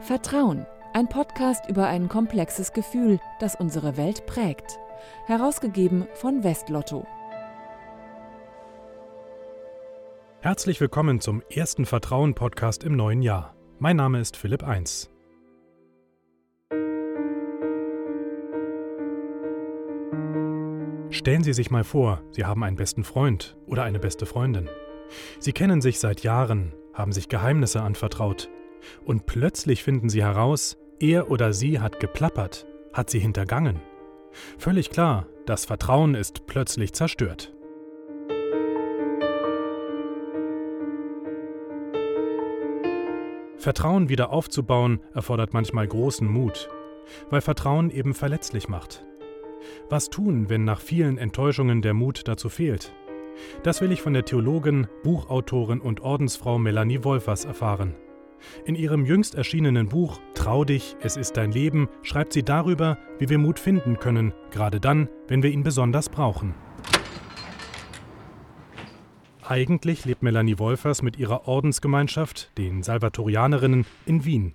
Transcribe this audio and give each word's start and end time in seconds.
Vertrauen, 0.00 0.64
ein 0.94 1.08
Podcast 1.08 1.68
über 1.68 1.88
ein 1.88 2.08
komplexes 2.08 2.72
Gefühl, 2.72 3.18
das 3.40 3.56
unsere 3.56 3.96
Welt 3.96 4.26
prägt. 4.26 4.78
Herausgegeben 5.26 6.06
von 6.14 6.44
Westlotto. 6.44 7.04
Herzlich 10.40 10.80
willkommen 10.80 11.20
zum 11.20 11.42
ersten 11.50 11.84
Vertrauen-Podcast 11.84 12.84
im 12.84 12.94
neuen 12.94 13.22
Jahr. 13.22 13.56
Mein 13.80 13.96
Name 13.96 14.20
ist 14.20 14.36
Philipp 14.36 14.62
Eins. 14.62 15.10
Stellen 21.10 21.42
Sie 21.42 21.52
sich 21.52 21.72
mal 21.72 21.84
vor, 21.84 22.22
Sie 22.30 22.44
haben 22.44 22.62
einen 22.62 22.76
besten 22.76 23.02
Freund 23.02 23.56
oder 23.66 23.82
eine 23.82 23.98
beste 23.98 24.26
Freundin. 24.26 24.70
Sie 25.40 25.52
kennen 25.52 25.80
sich 25.80 25.98
seit 25.98 26.22
Jahren, 26.22 26.72
haben 26.94 27.12
sich 27.12 27.28
Geheimnisse 27.28 27.82
anvertraut. 27.82 28.48
Und 29.04 29.26
plötzlich 29.26 29.82
finden 29.82 30.08
Sie 30.08 30.22
heraus, 30.22 30.76
er 31.00 31.30
oder 31.30 31.52
sie 31.52 31.78
hat 31.78 32.00
geplappert, 32.00 32.66
hat 32.92 33.08
sie 33.08 33.20
hintergangen. 33.20 33.80
Völlig 34.58 34.90
klar, 34.90 35.26
das 35.46 35.64
Vertrauen 35.64 36.14
ist 36.14 36.46
plötzlich 36.46 36.92
zerstört. 36.92 37.54
Vertrauen 43.56 44.08
wieder 44.08 44.30
aufzubauen 44.32 45.00
erfordert 45.14 45.52
manchmal 45.52 45.86
großen 45.86 46.26
Mut, 46.26 46.68
weil 47.30 47.40
Vertrauen 47.40 47.90
eben 47.90 48.14
verletzlich 48.14 48.68
macht. 48.68 49.04
Was 49.88 50.10
tun, 50.10 50.48
wenn 50.48 50.64
nach 50.64 50.80
vielen 50.80 51.18
Enttäuschungen 51.18 51.82
der 51.82 51.94
Mut 51.94 52.26
dazu 52.28 52.48
fehlt? 52.48 52.92
Das 53.62 53.80
will 53.80 53.92
ich 53.92 54.02
von 54.02 54.14
der 54.14 54.24
Theologin, 54.24 54.88
Buchautorin 55.02 55.80
und 55.80 56.00
Ordensfrau 56.00 56.58
Melanie 56.58 57.04
Wolfers 57.04 57.44
erfahren. 57.44 57.94
In 58.64 58.74
ihrem 58.74 59.04
jüngst 59.04 59.34
erschienenen 59.34 59.88
Buch 59.88 60.20
Trau 60.34 60.64
dich, 60.64 60.96
es 61.00 61.16
ist 61.16 61.36
dein 61.36 61.52
Leben 61.52 61.88
schreibt 62.02 62.32
sie 62.32 62.42
darüber, 62.42 62.98
wie 63.18 63.28
wir 63.28 63.38
Mut 63.38 63.58
finden 63.58 63.98
können, 63.98 64.32
gerade 64.50 64.80
dann, 64.80 65.08
wenn 65.26 65.42
wir 65.42 65.50
ihn 65.50 65.62
besonders 65.62 66.08
brauchen. 66.08 66.54
Eigentlich 69.42 70.04
lebt 70.04 70.22
Melanie 70.22 70.58
Wolfers 70.58 71.00
mit 71.02 71.18
ihrer 71.18 71.48
Ordensgemeinschaft, 71.48 72.50
den 72.58 72.82
Salvatorianerinnen, 72.82 73.86
in 74.04 74.24
Wien. 74.24 74.54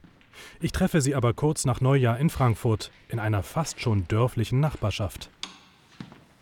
Ich 0.62 0.72
treffe 0.72 1.02
sie 1.02 1.16
aber 1.16 1.34
kurz 1.34 1.66
nach 1.66 1.82
Neujahr 1.82 2.20
in 2.20 2.30
Frankfurt, 2.30 2.92
in 3.10 3.20
einer 3.20 3.44
fast 3.44 3.82
schon 3.82 4.08
dörflichen 4.08 4.60
Nachbarschaft. 4.60 5.30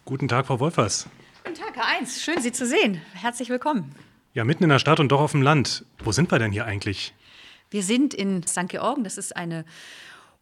Guten 0.06 0.28
Tag, 0.28 0.48
Frau 0.48 0.60
Wolfers. 0.60 1.08
Guten 1.44 1.56
Tag, 1.56 1.76
Herr 1.76 1.98
Eins. 1.98 2.22
Schön, 2.22 2.42
Sie 2.42 2.52
zu 2.52 2.66
sehen. 2.66 3.02
Herzlich 3.14 3.50
willkommen. 3.50 3.96
Ja, 4.34 4.44
mitten 4.44 4.64
in 4.64 4.70
der 4.70 4.80
Stadt 4.80 5.00
und 5.00 5.12
doch 5.12 5.22
auf 5.22 5.32
dem 5.32 5.42
Land. 5.42 5.86
Wo 6.04 6.12
sind 6.12 6.32
wir 6.32 6.40
denn 6.40 6.52
hier 6.52 6.66
eigentlich? 6.66 7.14
Wir 7.72 7.84
sind 7.84 8.14
in 8.14 8.44
St. 8.44 8.68
Georgen. 8.68 9.06
Das 9.06 9.18
ist 9.18 9.34
eine 9.38 9.64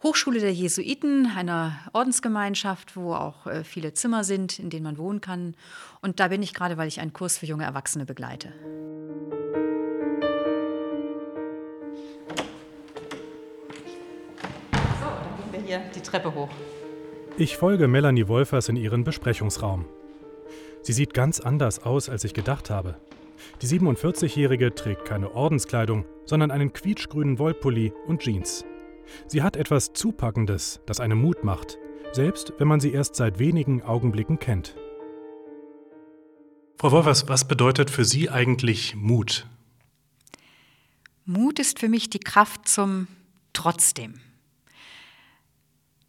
Hochschule 0.01 0.39
der 0.39 0.51
Jesuiten, 0.51 1.27
einer 1.27 1.77
Ordensgemeinschaft, 1.93 2.95
wo 2.95 3.13
auch 3.13 3.45
äh, 3.45 3.63
viele 3.63 3.93
Zimmer 3.93 4.23
sind, 4.23 4.57
in 4.57 4.71
denen 4.71 4.83
man 4.83 4.97
wohnen 4.97 5.21
kann. 5.21 5.55
Und 6.01 6.19
da 6.19 6.29
bin 6.29 6.41
ich 6.41 6.55
gerade, 6.55 6.75
weil 6.77 6.87
ich 6.87 6.99
einen 6.99 7.13
Kurs 7.13 7.37
für 7.37 7.45
junge 7.45 7.65
Erwachsene 7.65 8.07
begleite. 8.07 8.51
So, 14.71 14.79
dann 15.05 15.51
gehen 15.51 15.53
wir 15.53 15.61
hier 15.61 15.81
die 15.93 16.01
Treppe 16.01 16.33
hoch. 16.33 16.49
Ich 17.37 17.57
folge 17.57 17.87
Melanie 17.87 18.27
Wolfers 18.27 18.69
in 18.69 18.75
ihren 18.75 19.03
Besprechungsraum. 19.03 19.85
Sie 20.81 20.93
sieht 20.93 21.13
ganz 21.13 21.39
anders 21.39 21.77
aus, 21.77 22.09
als 22.09 22.23
ich 22.23 22.33
gedacht 22.33 22.71
habe. 22.71 22.95
Die 23.61 23.67
47-Jährige 23.67 24.73
trägt 24.73 25.05
keine 25.05 25.33
Ordenskleidung, 25.33 26.05
sondern 26.25 26.51
einen 26.51 26.73
quietschgrünen 26.73 27.39
Wollpulli 27.39 27.93
und 28.07 28.21
Jeans. 28.21 28.65
Sie 29.27 29.41
hat 29.41 29.55
etwas 29.55 29.93
Zupackendes, 29.93 30.81
das 30.85 30.99
einem 30.99 31.21
Mut 31.21 31.43
macht, 31.43 31.77
selbst 32.11 32.53
wenn 32.57 32.67
man 32.67 32.79
sie 32.79 32.91
erst 32.91 33.15
seit 33.15 33.39
wenigen 33.39 33.81
Augenblicken 33.81 34.39
kennt. 34.39 34.75
Frau 36.77 36.91
Wolfers, 36.91 37.27
was 37.27 37.47
bedeutet 37.47 37.89
für 37.89 38.05
Sie 38.05 38.29
eigentlich 38.29 38.95
Mut? 38.95 39.45
Mut 41.25 41.59
ist 41.59 41.79
für 41.79 41.89
mich 41.89 42.09
die 42.09 42.19
Kraft 42.19 42.67
zum 42.67 43.07
Trotzdem. 43.53 44.21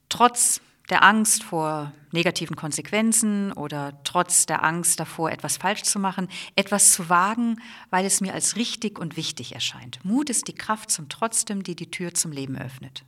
Trotz 0.09 0.61
der 0.91 1.05
Angst 1.05 1.43
vor 1.43 1.93
negativen 2.13 2.57
Konsequenzen 2.57 3.53
oder 3.53 4.01
trotz 4.05 4.47
der 4.47 4.65
Angst 4.65 4.99
davor, 4.99 5.31
etwas 5.31 5.57
falsch 5.57 5.83
zu 5.83 5.99
machen, 5.99 6.29
etwas 6.57 6.93
zu 6.93 7.09
wagen, 7.09 7.61
weil 7.91 8.05
es 8.05 8.21
mir 8.21 8.35
als 8.35 8.57
richtig 8.57 8.99
und 8.99 9.17
wichtig 9.17 9.55
erscheint. 9.55 10.01
Mut 10.05 10.29
ist 10.29 10.49
die 10.49 10.55
Kraft 10.55 10.91
zum 10.91 11.09
Trotzdem, 11.09 11.63
die 11.63 11.77
die 11.77 11.91
Tür 11.91 12.15
zum 12.15 12.33
Leben 12.33 12.59
öffnet. 12.59 13.05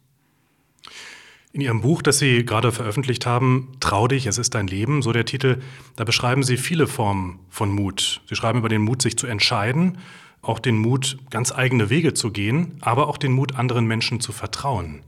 In 1.53 1.60
Ihrem 1.60 1.82
Buch, 1.82 2.00
das 2.00 2.19
Sie 2.19 2.47
gerade 2.47 2.72
veröffentlicht 2.72 3.26
haben, 3.26 3.76
Trau 3.81 4.09
dich, 4.09 4.26
es 4.26 4.38
ist 4.38 4.54
dein 4.54 4.69
Leben, 4.69 5.03
so 5.03 5.12
der 5.12 5.26
Titel, 5.26 5.60
da 5.97 6.04
beschreiben 6.04 6.42
Sie 6.42 6.56
viele 6.56 6.87
Formen 6.87 7.41
von 7.50 7.71
Mut. 7.71 8.22
Sie 8.26 8.37
schreiben 8.37 8.60
über 8.60 8.71
den 8.71 8.82
Mut, 8.82 9.03
sich 9.03 9.19
zu 9.19 9.26
entscheiden, 9.26 9.98
auch 10.41 10.59
den 10.59 10.76
Mut, 10.78 11.19
ganz 11.31 11.53
eigene 11.53 11.91
Wege 11.91 12.15
zu 12.15 12.31
gehen, 12.31 12.78
aber 12.81 13.06
auch 13.06 13.19
den 13.19 13.32
Mut, 13.32 13.56
anderen 13.56 13.87
Menschen 13.87 14.21
zu 14.21 14.32
vertrauen. 14.32 15.03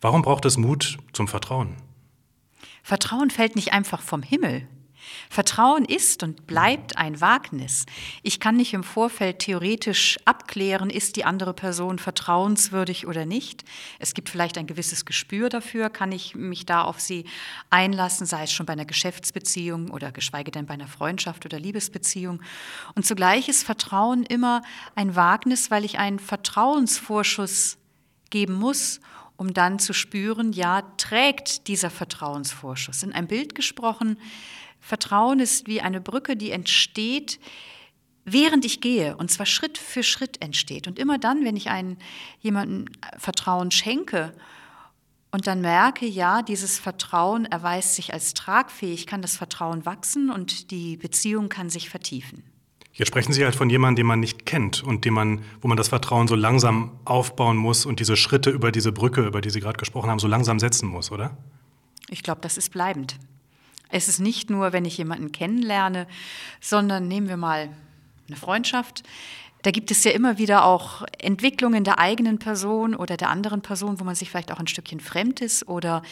Warum 0.00 0.22
braucht 0.22 0.44
es 0.44 0.56
Mut 0.56 0.98
zum 1.12 1.28
Vertrauen? 1.28 1.76
Vertrauen 2.82 3.30
fällt 3.30 3.56
nicht 3.56 3.72
einfach 3.72 4.00
vom 4.00 4.22
Himmel. 4.22 4.66
Vertrauen 5.28 5.84
ist 5.84 6.22
und 6.22 6.46
bleibt 6.46 6.98
ein 6.98 7.20
Wagnis. 7.20 7.86
Ich 8.22 8.40
kann 8.40 8.56
nicht 8.56 8.74
im 8.74 8.84
Vorfeld 8.84 9.40
theoretisch 9.40 10.18
abklären, 10.24 10.90
ist 10.90 11.16
die 11.16 11.24
andere 11.24 11.54
Person 11.54 11.98
vertrauenswürdig 11.98 13.06
oder 13.06 13.26
nicht. 13.26 13.64
Es 13.98 14.14
gibt 14.14 14.28
vielleicht 14.28 14.58
ein 14.58 14.66
gewisses 14.66 15.04
Gespür 15.04 15.48
dafür, 15.48 15.90
kann 15.90 16.12
ich 16.12 16.34
mich 16.34 16.66
da 16.66 16.82
auf 16.82 17.00
sie 17.00 17.24
einlassen, 17.70 18.26
sei 18.26 18.44
es 18.44 18.52
schon 18.52 18.66
bei 18.66 18.72
einer 18.72 18.84
Geschäftsbeziehung 18.84 19.90
oder 19.90 20.12
geschweige 20.12 20.50
denn 20.50 20.66
bei 20.66 20.74
einer 20.74 20.88
Freundschaft 20.88 21.44
oder 21.44 21.58
Liebesbeziehung. 21.58 22.42
Und 22.94 23.06
zugleich 23.06 23.48
ist 23.48 23.64
Vertrauen 23.64 24.24
immer 24.24 24.62
ein 24.94 25.16
Wagnis, 25.16 25.70
weil 25.70 25.84
ich 25.84 25.98
einen 25.98 26.18
Vertrauensvorschuss 26.18 27.78
geben 28.30 28.54
muss 28.54 29.00
um 29.40 29.54
dann 29.54 29.78
zu 29.78 29.94
spüren, 29.94 30.52
ja, 30.52 30.82
trägt 30.98 31.66
dieser 31.66 31.88
Vertrauensvorschuss. 31.88 33.02
In 33.02 33.14
einem 33.14 33.26
Bild 33.26 33.54
gesprochen, 33.54 34.18
Vertrauen 34.80 35.40
ist 35.40 35.66
wie 35.66 35.80
eine 35.80 36.02
Brücke, 36.02 36.36
die 36.36 36.50
entsteht, 36.50 37.40
während 38.26 38.66
ich 38.66 38.82
gehe, 38.82 39.16
und 39.16 39.30
zwar 39.30 39.46
Schritt 39.46 39.78
für 39.78 40.02
Schritt 40.02 40.42
entsteht. 40.42 40.86
Und 40.86 40.98
immer 40.98 41.16
dann, 41.16 41.42
wenn 41.42 41.56
ich 41.56 41.70
einen, 41.70 41.96
jemandem 42.40 42.92
Vertrauen 43.16 43.70
schenke 43.70 44.34
und 45.30 45.46
dann 45.46 45.62
merke, 45.62 46.04
ja, 46.04 46.42
dieses 46.42 46.78
Vertrauen 46.78 47.46
erweist 47.46 47.94
sich 47.94 48.12
als 48.12 48.34
tragfähig, 48.34 49.06
kann 49.06 49.22
das 49.22 49.38
Vertrauen 49.38 49.86
wachsen 49.86 50.28
und 50.28 50.70
die 50.70 50.98
Beziehung 50.98 51.48
kann 51.48 51.70
sich 51.70 51.88
vertiefen. 51.88 52.44
Jetzt 52.92 53.08
sprechen 53.08 53.32
Sie 53.32 53.44
halt 53.44 53.54
von 53.54 53.70
jemandem, 53.70 53.96
den 53.96 54.06
man 54.06 54.20
nicht 54.20 54.46
kennt 54.46 54.82
und 54.82 55.04
dem 55.04 55.14
man, 55.14 55.42
wo 55.60 55.68
man 55.68 55.76
das 55.76 55.88
Vertrauen 55.88 56.28
so 56.28 56.34
langsam 56.34 56.90
aufbauen 57.04 57.56
muss 57.56 57.86
und 57.86 58.00
diese 58.00 58.16
Schritte 58.16 58.50
über 58.50 58.72
diese 58.72 58.92
Brücke, 58.92 59.26
über 59.26 59.40
die 59.40 59.50
Sie 59.50 59.60
gerade 59.60 59.78
gesprochen 59.78 60.10
haben, 60.10 60.18
so 60.18 60.28
langsam 60.28 60.58
setzen 60.58 60.88
muss, 60.88 61.10
oder? 61.10 61.36
Ich 62.08 62.22
glaube, 62.22 62.40
das 62.40 62.58
ist 62.58 62.70
bleibend. 62.70 63.16
Es 63.88 64.08
ist 64.08 64.18
nicht 64.18 64.50
nur, 64.50 64.72
wenn 64.72 64.84
ich 64.84 64.98
jemanden 64.98 65.32
kennenlerne, 65.32 66.06
sondern 66.60 67.08
nehmen 67.08 67.28
wir 67.28 67.36
mal 67.36 67.70
eine 68.28 68.36
Freundschaft. 68.36 69.02
Da 69.62 69.70
gibt 69.70 69.90
es 69.90 70.04
ja 70.04 70.12
immer 70.12 70.38
wieder 70.38 70.64
auch 70.64 71.04
Entwicklungen 71.18 71.84
der 71.84 71.98
eigenen 71.98 72.38
Person 72.38 72.94
oder 72.94 73.16
der 73.16 73.28
anderen 73.28 73.60
Person, 73.60 74.00
wo 74.00 74.04
man 74.04 74.14
sich 74.14 74.30
vielleicht 74.30 74.52
auch 74.52 74.58
ein 74.58 74.66
Stückchen 74.66 75.00
fremd 75.00 75.40
ist 75.40 75.68
oder 75.68 76.02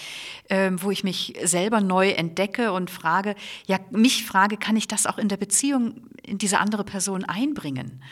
ähm, 0.50 0.82
wo 0.82 0.90
ich 0.90 1.04
mich 1.04 1.34
selber 1.42 1.80
neu 1.80 2.10
entdecke 2.10 2.72
und 2.72 2.90
frage, 2.90 3.34
ja, 3.66 3.78
mich 3.90 4.26
frage, 4.26 4.56
kann 4.56 4.76
ich 4.76 4.88
das 4.88 5.06
auch 5.06 5.18
in 5.18 5.28
der 5.28 5.38
Beziehung 5.38 6.08
in 6.22 6.38
diese 6.38 6.58
andere 6.58 6.84
Person 6.84 7.24
einbringen? 7.24 8.02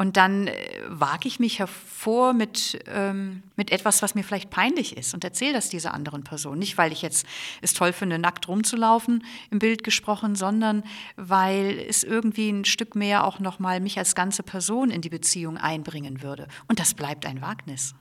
Und 0.00 0.16
dann 0.16 0.46
äh, 0.46 0.54
wage 0.88 1.28
ich 1.28 1.40
mich 1.40 1.58
hervor 1.58 2.32
mit, 2.32 2.82
ähm, 2.86 3.42
mit 3.54 3.70
etwas, 3.70 4.00
was 4.00 4.14
mir 4.14 4.24
vielleicht 4.24 4.48
peinlich 4.48 4.96
ist 4.96 5.12
und 5.12 5.24
erzähle 5.24 5.52
das 5.52 5.68
dieser 5.68 5.92
anderen 5.92 6.24
Person. 6.24 6.58
Nicht, 6.58 6.78
weil 6.78 6.90
ich 6.90 7.02
jetzt 7.02 7.26
es 7.60 7.74
toll 7.74 7.92
finde, 7.92 8.18
nackt 8.18 8.48
rumzulaufen, 8.48 9.22
im 9.50 9.58
Bild 9.58 9.84
gesprochen, 9.84 10.36
sondern 10.36 10.84
weil 11.16 11.78
es 11.86 12.02
irgendwie 12.02 12.48
ein 12.48 12.64
Stück 12.64 12.94
mehr 12.94 13.24
auch 13.24 13.40
nochmal 13.40 13.80
mich 13.80 13.98
als 13.98 14.14
ganze 14.14 14.42
Person 14.42 14.90
in 14.90 15.02
die 15.02 15.10
Beziehung 15.10 15.58
einbringen 15.58 16.22
würde. 16.22 16.48
Und 16.66 16.80
das 16.80 16.94
bleibt 16.94 17.26
ein 17.26 17.42
Wagnis. 17.42 17.94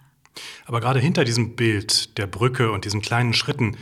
Aber 0.68 0.80
gerade 0.80 1.02
hinter 1.02 1.26
diesem 1.26 1.58
Bild 1.58 2.18
der 2.18 2.28
Brücke 2.28 2.72
und 2.72 2.86
diesen 2.86 3.02
kleinen 3.02 3.34
Schritten, 3.34 3.76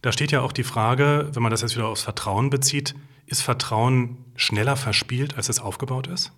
da 0.00 0.12
steht 0.12 0.30
ja 0.30 0.42
auch 0.42 0.52
die 0.52 0.62
Frage, 0.62 1.28
wenn 1.32 1.42
man 1.42 1.50
das 1.50 1.62
jetzt 1.62 1.74
wieder 1.74 1.88
aufs 1.88 2.02
Vertrauen 2.02 2.50
bezieht, 2.50 2.94
ist 3.26 3.42
Vertrauen 3.42 4.16
schneller 4.36 4.76
verspielt, 4.76 5.36
als 5.36 5.48
es 5.48 5.58
aufgebaut 5.58 6.06
ist? 6.06 6.30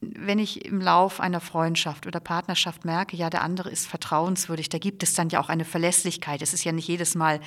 Wenn 0.00 0.38
ich 0.38 0.64
im 0.64 0.80
Lauf 0.80 1.20
einer 1.20 1.40
Freundschaft 1.40 2.06
oder 2.06 2.20
Partnerschaft 2.20 2.86
merke, 2.86 3.16
ja, 3.16 3.28
der 3.28 3.42
andere 3.42 3.68
ist 3.70 3.86
vertrauenswürdig, 3.86 4.70
da 4.70 4.78
gibt 4.78 5.02
es 5.02 5.12
dann 5.12 5.28
ja 5.28 5.40
auch 5.40 5.50
eine 5.50 5.66
Verlässlichkeit. 5.66 6.40
Es 6.40 6.54
ist 6.54 6.64
ja 6.64 6.72
nicht 6.72 6.88
jedes 6.88 7.14
Mal 7.14 7.40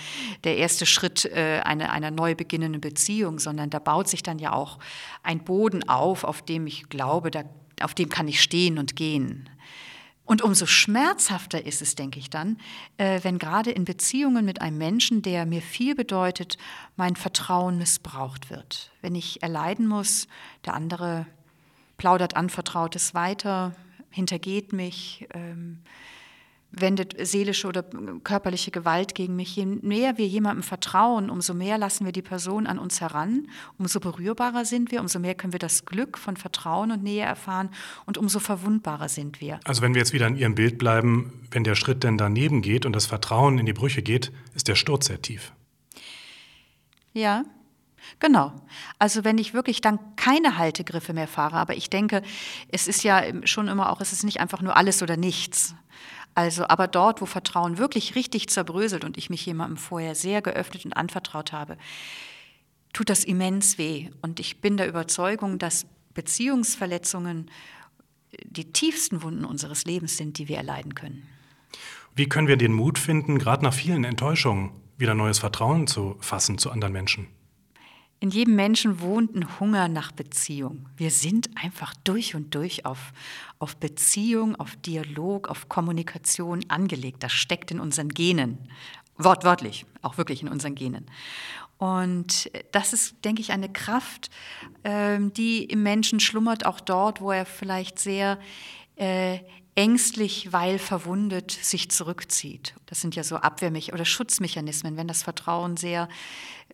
der 0.44 0.58
erste 0.58 0.86
Schritt 0.86 1.26
äh, 1.26 1.62
einer, 1.64 1.92
einer 1.92 2.12
neu 2.12 2.36
beginnenden 2.36 2.80
Beziehung, 2.80 3.40
sondern 3.40 3.72
da 3.72 3.80
baut 3.80 4.08
sich 4.08 4.22
dann 4.22 4.38
ja 4.38 4.54
auch 4.54 4.78
ein 5.24 5.44
Boden 5.44 5.90
auf, 5.90 6.24
auf 6.24 6.44
dem 6.44 6.68
ich 6.68 6.90
glaube, 6.90 7.32
da, 7.32 7.44
auf 7.82 7.96
dem 7.96 8.10
kann 8.10 8.28
ich 8.28 8.42
stehen 8.42 8.78
und 8.78 8.96
gehen. 8.96 9.50
Und 10.26 10.42
umso 10.42 10.68
schmerzhafter 10.68 11.66
ist 11.66 11.82
es, 11.82 11.96
denke 11.96 12.20
ich 12.20 12.30
dann, 12.30 12.58
äh, 12.98 13.20
wenn 13.24 13.40
gerade 13.40 13.72
in 13.72 13.84
Beziehungen 13.84 14.46
mit 14.46 14.62
einem 14.62 14.78
Menschen, 14.78 15.24
der 15.24 15.46
mir 15.48 15.62
viel 15.62 15.96
bedeutet, 15.96 16.58
mein 16.96 17.16
Vertrauen 17.16 17.80
missbraucht 17.80 18.52
wird. 18.52 18.92
Wenn 19.02 19.16
ich 19.16 19.42
erleiden 19.42 19.88
muss, 19.88 20.28
der 20.66 20.76
andere 20.76 21.26
plaudert 22.04 22.36
Anvertrautes 22.36 23.14
weiter, 23.14 23.74
hintergeht 24.10 24.74
mich, 24.74 25.26
ähm, 25.34 25.80
wendet 26.70 27.16
seelische 27.26 27.66
oder 27.66 27.82
körperliche 28.26 28.72
Gewalt 28.72 29.16
gegen 29.16 29.38
mich. 29.38 29.56
Je 29.56 29.66
mehr 29.66 30.18
wir 30.18 30.28
jemandem 30.28 30.64
vertrauen, 30.64 31.30
umso 31.30 31.54
mehr 31.54 31.78
lassen 31.78 32.04
wir 32.04 32.12
die 32.12 32.22
Person 32.22 32.68
an 32.68 32.78
uns 32.78 33.00
heran, 33.00 33.48
umso 33.78 34.02
berührbarer 34.02 34.66
sind 34.66 34.92
wir, 34.92 35.00
umso 35.00 35.18
mehr 35.18 35.34
können 35.34 35.54
wir 35.54 35.60
das 35.60 35.86
Glück 35.86 36.18
von 36.18 36.36
Vertrauen 36.36 36.92
und 36.92 37.04
Nähe 37.04 37.24
erfahren 37.24 37.70
und 38.06 38.18
umso 38.18 38.40
verwundbarer 38.40 39.08
sind 39.08 39.40
wir. 39.40 39.62
Also 39.64 39.82
wenn 39.82 39.94
wir 39.94 40.00
jetzt 40.00 40.12
wieder 40.12 40.28
in 40.28 40.36
Ihrem 40.36 40.56
Bild 40.56 40.78
bleiben, 40.78 41.48
wenn 41.52 41.64
der 41.64 41.76
Schritt 41.76 42.04
denn 42.04 42.18
daneben 42.18 42.62
geht 42.62 42.86
und 42.86 42.92
das 42.92 43.06
Vertrauen 43.06 43.60
in 43.60 43.66
die 43.66 43.72
Brüche 43.72 44.02
geht, 44.02 44.34
ist 44.56 44.68
der 44.68 44.76
Sturz 44.76 45.06
sehr 45.06 45.22
tief. 45.22 45.54
Ja, 47.14 47.46
Genau. 48.20 48.54
Also 49.00 49.24
wenn 49.24 49.38
ich 49.38 49.54
wirklich 49.54 49.82
dann 49.82 50.00
keine 50.16 50.58
Haltegriffe 50.58 51.14
mehr 51.14 51.28
fahre, 51.28 51.58
aber 51.58 51.76
ich 51.76 51.90
denke, 51.90 52.22
es 52.70 52.88
ist 52.88 53.04
ja 53.04 53.24
schon 53.46 53.68
immer 53.68 53.92
auch, 53.92 54.02
es 54.02 54.14
ist 54.14 54.24
nicht 54.24 54.40
einfach 54.40 54.62
nur 54.62 54.76
alles 54.78 55.02
oder 55.02 55.18
nichts. 55.18 55.76
Also, 56.36 56.68
aber 56.68 56.88
dort, 56.88 57.22
wo 57.22 57.26
Vertrauen 57.26 57.78
wirklich 57.78 58.16
richtig 58.16 58.50
zerbröselt 58.50 59.04
und 59.04 59.18
ich 59.18 59.30
mich 59.30 59.46
jemandem 59.46 59.78
vorher 59.78 60.16
sehr 60.16 60.42
geöffnet 60.42 60.86
und 60.86 60.94
anvertraut 60.94 61.52
habe, 61.52 61.78
tut 62.92 63.10
das 63.10 63.24
immens 63.24 63.78
weh. 63.78 64.10
Und 64.22 64.40
ich 64.40 64.60
bin 64.60 64.78
der 64.78 64.88
Überzeugung, 64.88 65.60
dass 65.60 65.86
Beziehungsverletzungen 66.14 67.50
die 68.46 68.72
tiefsten 68.72 69.22
Wunden 69.22 69.46
unseres 69.46 69.86
Lebens 69.86 70.18
sind, 70.18 70.38
die 70.40 70.48
wir 70.48 70.58
erleiden 70.58 70.96
können. 70.96 71.28
Wie 72.16 72.28
können 72.28 72.48
wir 72.48 72.58
den 72.58 72.74
Mut 72.74 73.00
finden, 73.00 73.38
gerade 73.38 73.64
nach 73.64 73.74
vielen 73.74 74.04
Enttäuschungen 74.04 74.72
wieder 74.98 75.16
neues 75.16 75.40
Vertrauen 75.40 75.88
zu 75.88 76.16
fassen 76.20 76.58
zu 76.58 76.72
anderen 76.72 76.94
Menschen? 76.94 77.28
In 78.24 78.30
jedem 78.30 78.56
Menschen 78.56 79.02
wohnt 79.02 79.36
ein 79.36 79.60
Hunger 79.60 79.90
nach 79.90 80.14
Beziehung. 80.14 80.88
Wir 80.96 81.12
sind 81.12 81.50
einfach 81.62 81.94
durch 82.06 82.36
und 82.36 82.56
durch 82.56 82.86
auf, 82.86 83.12
auf 83.60 83.76
Beziehung, 83.76 84.56
auf 84.56 84.78
Dialog, 84.78 85.50
auf 85.50 85.68
Kommunikation 85.68 86.62
angelegt. 86.70 87.22
Das 87.22 87.34
steckt 87.34 87.70
in 87.70 87.82
unseren 87.82 88.08
Genen. 88.08 88.60
Wortwörtlich, 89.18 89.86
auch 90.02 90.18
wirklich 90.18 90.42
in 90.42 90.48
unseren 90.48 90.74
Genen. 90.74 91.06
Und 91.78 92.50
das 92.72 92.94
ist, 92.94 93.26
denke 93.26 93.42
ich, 93.42 93.52
eine 93.52 93.68
Kraft, 93.68 94.30
ähm, 94.86 95.34
die 95.34 95.66
im 95.66 95.84
Menschen 95.84 96.22
schlummert, 96.22 96.66
auch 96.66 96.80
dort, 96.80 97.20
wo 97.20 97.30
er 97.30 97.46
vielleicht 97.46 98.00
sehr 98.00 98.40
äh, 98.96 99.40
ängstlich, 99.76 100.52
weil 100.52 100.78
verwundet 100.78 101.52
sich 101.52 101.90
zurückzieht. 101.90 102.76
Das 102.86 103.02
sind 103.02 103.16
ja 103.16 103.24
so 103.24 103.38
Abwehrmech 103.38 103.94
oder 103.94 104.06
Schutzmechanismen, 104.06 104.98
wenn 104.98 105.08
das 105.08 105.24
Vertrauen 105.24 105.78
sehr 105.78 106.10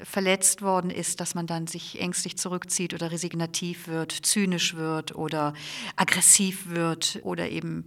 verletzt 0.01 0.61
worden 0.61 0.91
ist, 0.91 1.19
dass 1.19 1.35
man 1.35 1.47
dann 1.47 1.67
sich 1.67 1.99
ängstlich 1.99 2.37
zurückzieht 2.37 2.93
oder 2.93 3.11
resignativ 3.11 3.87
wird, 3.87 4.11
zynisch 4.11 4.75
wird 4.75 5.15
oder 5.15 5.53
aggressiv 5.95 6.69
wird 6.69 7.19
oder 7.23 7.49
eben 7.49 7.85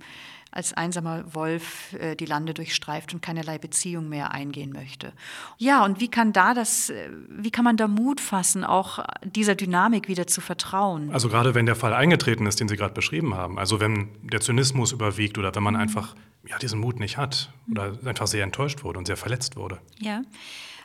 als 0.52 0.74
einsamer 0.74 1.24
Wolf 1.34 1.94
äh, 1.94 2.14
die 2.14 2.26
Lande 2.26 2.54
durchstreift 2.54 3.14
und 3.14 3.22
keinerlei 3.22 3.58
Beziehung 3.58 4.08
mehr 4.08 4.32
eingehen 4.32 4.70
möchte. 4.72 5.12
Ja, 5.58 5.84
und 5.84 5.98
wie 5.98 6.08
kann 6.08 6.32
da 6.32 6.54
das, 6.54 6.90
äh, 6.90 7.10
wie 7.28 7.50
kann 7.50 7.64
man 7.64 7.76
da 7.76 7.88
Mut 7.88 8.20
fassen, 8.20 8.62
auch 8.62 9.04
dieser 9.24 9.54
Dynamik 9.54 10.08
wieder 10.08 10.26
zu 10.26 10.40
vertrauen? 10.40 11.10
Also 11.10 11.28
gerade 11.28 11.54
wenn 11.54 11.66
der 11.66 11.76
Fall 11.76 11.94
eingetreten 11.94 12.46
ist, 12.46 12.60
den 12.60 12.68
Sie 12.68 12.76
gerade 12.76 12.94
beschrieben 12.94 13.34
haben, 13.34 13.58
also 13.58 13.80
wenn 13.80 14.10
der 14.22 14.40
Zynismus 14.40 14.92
überwiegt 14.92 15.38
oder 15.38 15.54
wenn 15.54 15.62
man 15.62 15.74
einfach 15.74 16.14
ja, 16.46 16.58
diesen 16.58 16.80
Mut 16.80 17.00
nicht 17.00 17.16
hat 17.16 17.50
oder 17.70 17.98
einfach 18.04 18.26
sehr 18.26 18.44
enttäuscht 18.44 18.84
wurde 18.84 18.98
und 18.98 19.06
sehr 19.06 19.16
verletzt 19.16 19.56
wurde. 19.56 19.78
Ja, 19.98 20.22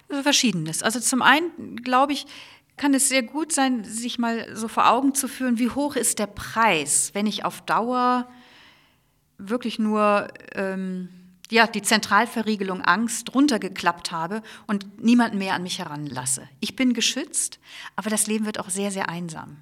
also 0.10 0.24
verschiedenes. 0.24 0.82
Also 0.84 1.00
zum 1.00 1.22
einen 1.22 1.76
glaube 1.84 2.14
ich, 2.14 2.26
kann 2.78 2.94
es 2.94 3.10
sehr 3.10 3.24
gut 3.24 3.52
sein, 3.52 3.84
sich 3.84 4.20
mal 4.20 4.56
so 4.56 4.68
vor 4.68 4.90
Augen 4.90 5.16
zu 5.16 5.28
führen, 5.28 5.58
wie 5.58 5.70
hoch 5.70 5.96
ist 5.96 6.20
der 6.20 6.28
Preis, 6.28 7.10
wenn 7.14 7.26
ich 7.26 7.44
auf 7.44 7.62
Dauer 7.62 8.28
wirklich 9.38 9.80
nur 9.80 10.28
ähm, 10.54 11.10
ja, 11.50 11.68
die 11.68 11.82
Zentralverriegelung 11.82 12.82
Angst 12.82 13.34
runtergeklappt 13.34 14.12
habe 14.12 14.42
und 14.66 15.02
niemanden 15.02 15.38
mehr 15.38 15.54
an 15.54 15.64
mich 15.64 15.80
heranlasse. 15.80 16.48
Ich 16.60 16.76
bin 16.76 16.94
geschützt, 16.94 17.60
aber 17.96 18.10
das 18.10 18.28
Leben 18.28 18.46
wird 18.46 18.60
auch 18.60 18.70
sehr, 18.70 18.92
sehr 18.92 19.10
einsam. 19.10 19.58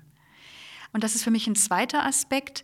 Und 0.93 1.03
das 1.03 1.15
ist 1.15 1.23
für 1.23 1.31
mich 1.31 1.47
ein 1.47 1.55
zweiter 1.55 2.05
Aspekt. 2.05 2.63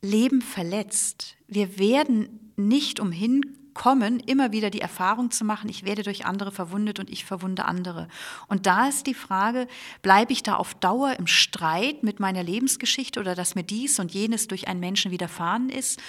Leben 0.00 0.42
verletzt. 0.42 1.36
Wir 1.46 1.78
werden 1.78 2.52
nicht 2.56 3.00
umhin 3.00 3.58
kommen, 3.74 4.20
immer 4.20 4.52
wieder 4.52 4.70
die 4.70 4.80
Erfahrung 4.80 5.30
zu 5.30 5.44
machen, 5.44 5.68
ich 5.68 5.84
werde 5.84 6.02
durch 6.02 6.26
andere 6.26 6.52
verwundet 6.52 6.98
und 6.98 7.10
ich 7.10 7.24
verwunde 7.24 7.64
andere. 7.64 8.08
Und 8.48 8.66
da 8.66 8.88
ist 8.88 9.06
die 9.06 9.14
Frage, 9.14 9.66
bleibe 10.02 10.32
ich 10.32 10.42
da 10.42 10.56
auf 10.56 10.74
Dauer 10.74 11.14
im 11.18 11.26
Streit 11.26 12.02
mit 12.02 12.20
meiner 12.20 12.42
Lebensgeschichte 12.42 13.20
oder 13.20 13.34
dass 13.34 13.54
mir 13.54 13.64
dies 13.64 13.98
und 13.98 14.12
jenes 14.12 14.48
durch 14.48 14.68
einen 14.68 14.80
Menschen 14.80 15.10
widerfahren 15.10 15.68
ist? 15.68 16.00